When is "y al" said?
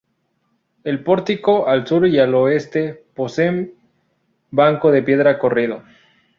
2.07-2.33